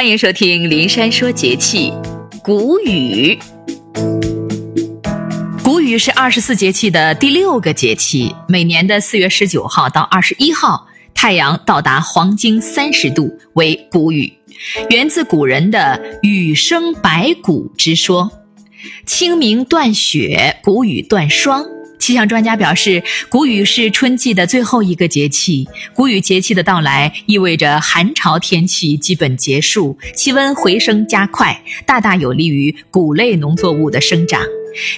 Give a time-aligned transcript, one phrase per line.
[0.00, 1.90] 欢迎收听《林山说节气》。
[2.40, 3.38] 谷雨，
[5.62, 8.34] 谷雨是二十四节气的第六个节气。
[8.48, 14.32] 每年的四月十九号到二十一号，太阳到达黄经三十度为谷雨，
[14.88, 18.30] 源自古人的“雨生百谷”之说。
[19.04, 21.66] 清明断雪，谷雨断霜。
[22.00, 25.68] 气象专家表示，谷雨是春季的最后一个节气。
[25.94, 34.42] 谷雨节气的到来，意味着寒潮天气基本结束，气温回升加快，大大有利于谷类农作物的生长。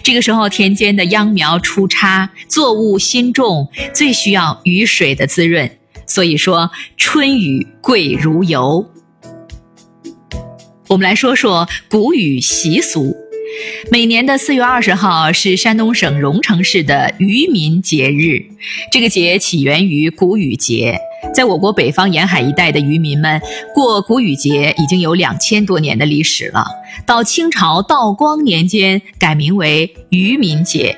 [0.03, 5.71] 这个时候，田间的秧苗出插，作物新种，最需要雨水的滋润。
[6.07, 8.87] 所以说，春雨贵如油。
[10.89, 13.22] 我们来说说谷雨习俗。
[13.91, 18.43] 每年的四月二十号是山东省荣成市的渔民节日。
[18.91, 20.99] 这个节起源于谷雨节，
[21.35, 23.41] 在我国北方沿海一带的渔民们
[23.75, 26.65] 过谷雨节已经有两千多年的历史了。
[27.07, 30.97] 到清朝道光年间改名为渔民节。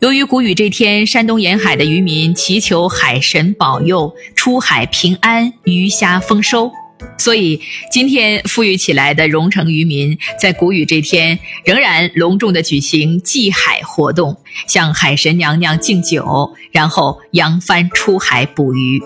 [0.00, 6.70] 由于谷雨这天，山东沿海的渔民祈求海神保佑出海平安、鱼虾丰收。
[7.18, 7.60] 所以，
[7.90, 19.00] 今天富裕起来的荣成渔民在谷雨这天仍然隆重的举行祭海活动，向海神娘娘敬酒，然后扬帆出海捕鱼。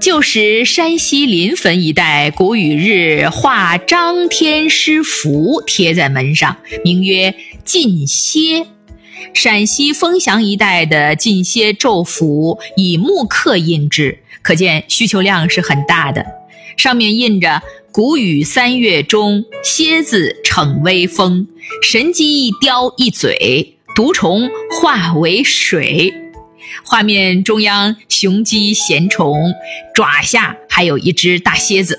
[0.00, 8.66] 旧时山西临汾一带谷雨日画张天师符贴在门上，名曰禁歇。
[9.32, 14.23] 陕西丰祥一带的禁歇咒符以木刻印制。
[14.44, 16.24] 可见需求量是很大的，
[16.76, 21.48] 上面印着“谷雨三月中，蝎子逞威风，
[21.82, 26.12] 神鸡一叼一嘴，毒虫化为水”。
[26.84, 29.34] 画面中央雄鸡衔虫，
[29.94, 31.98] 爪下还有一只大蝎子。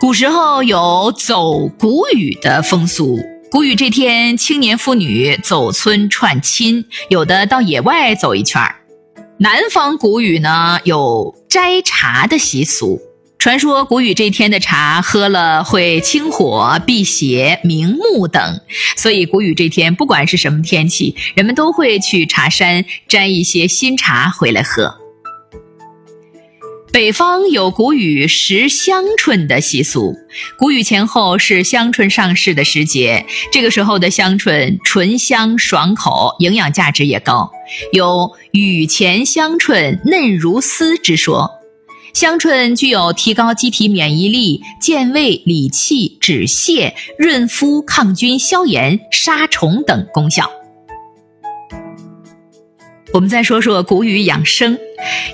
[0.00, 3.18] 古时候有走谷雨的风俗，
[3.50, 8.77] 谷雨这天，青年妇女走村串亲，有的到野外走一圈儿。
[9.40, 13.00] 南方谷雨呢有摘茶的习俗，
[13.38, 18.60] 传说谷雨这天的茶喝了会清火、辟邪、明目等，
[18.96, 24.92] 所以谷雨这天不管是什么天气，人们都会去茶山摘一些新茶回来喝。
[26.90, 30.16] 北方有谷雨食香椿的习俗，
[30.58, 37.50] 谷雨前后是香椿上市的时节，这个时候的香椿醇香爽口，营养价值也高，
[37.92, 41.50] 有“雨前香椿嫩如丝”之说。
[42.14, 50.50] 香椿具有提高机体免疫力、健胃理气、止泻、润肤、抗菌、消炎、杀虫等功效。
[53.12, 54.76] 我们再说说谷雨养生。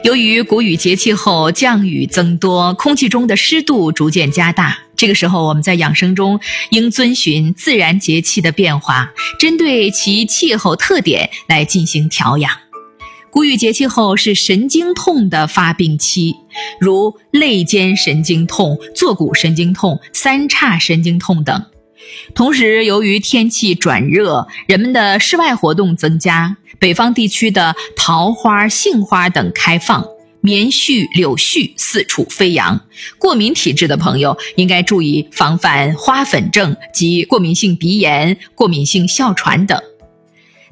[0.02, 4.78] 由于谷雨节气后降雨增多，空气中的湿度逐渐加大。
[4.96, 6.38] 这个时候，我们在养生中
[6.70, 12.52] 应遵循自然节气的变化，针对其气候特点来进行调养。
[13.30, 16.36] 谷雨节气后是神经痛的发病期，
[16.78, 21.64] 如肋间神经痛、坐骨神经痛、三叉神经痛等。
[22.34, 30.04] 同时，由于天气转热，人们的室外活动增加，北方地区的桃花、杏花等开放，
[30.40, 32.80] 棉絮、柳絮四处飞扬。
[33.18, 39.80] 过敏体质的朋友应该注意防范花粉症及过敏性鼻炎、过敏性哮喘等。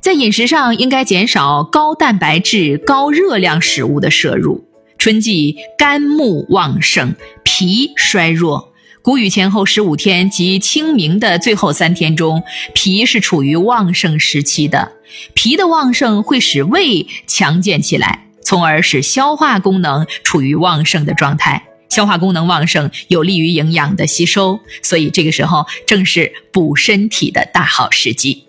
[0.01, 4.65] 在饮食上，应该减少高蛋白质、高热量食物的摄入。
[4.99, 8.72] 春季肝木旺盛，脾衰弱。
[9.03, 14.93] 谷雨前后十五天及清明的最后三天中，脾是处于旺盛时期的。
[15.35, 21.65] 脾的旺盛会使胃强健起来，从而使消化功能处于旺盛的状态。
[21.89, 28.45] 消化功能旺盛，有利于营养的吸收，所以这个时候正是补身体的大好时机。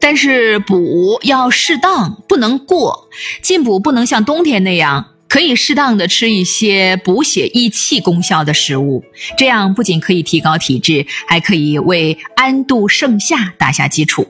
[0.00, 3.10] 但是补要适当，不能过。
[3.42, 5.15] 进补不能像冬天那样。
[5.28, 9.04] 可以适当的吃一些补血益气功效的食物，
[9.36, 14.26] 这样不仅可以提高体质，还可以为安度盛夏打下基础。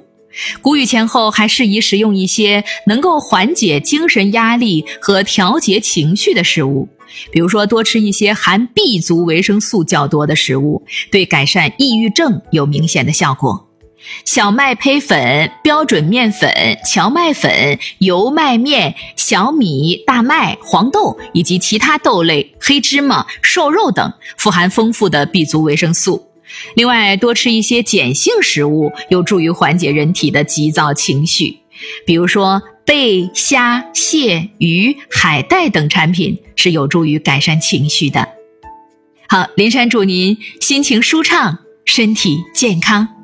[0.61, 6.89] 谷雨前后还适宜食用一些能够缓解精神压力和调节情绪的食物，
[7.31, 13.66] 比如说多吃一些含 B 族维生素较多的食物，对改善抑郁症有明显的效果。
[14.25, 16.51] 小麦胚粉、标准面粉、
[16.85, 26.29] 荞麦粉、油麦面、小米、大麦、黄豆以及其他豆类、黑芝麻、瘦肉等，富含丰富的 B 族维生素。
[26.75, 31.59] 另外，多吃一些碱性食物，有助于缓解人体的急躁情绪，
[32.07, 38.29] 比如说贝、虾、蟹、鱼、海带等产品是有助于改善情绪的。
[39.29, 43.16] 好，林珊祝您心情舒畅，身体健康。